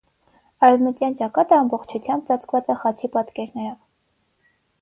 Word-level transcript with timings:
Արեւմտեան 0.67 1.17
ճակատը 1.19 1.59
ամբողջութեամբ 1.59 2.25
ծածկուած 2.31 2.73
է 2.77 2.79
խաչի 2.85 3.11
պատկերներով։ 3.19 3.77